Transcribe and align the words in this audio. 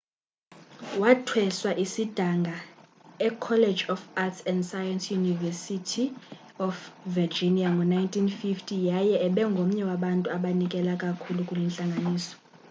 wathweswa 1.01 1.71
isidanga 1.83 2.55
ecollege 3.27 3.83
of 3.93 4.01
arts 4.23 4.39
& 4.53 4.69
sciences 4.69 5.09
yeuniversity 5.13 6.05
of 6.67 6.75
virginia 7.17 7.67
ngo-1950 7.75 8.69
yaye 8.91 9.15
ebengomnye 9.27 9.83
wabantu 9.89 10.27
abanikela 10.37 10.93
kakhulu 11.03 11.41
kule 11.47 11.63
ntlangano 11.69 12.13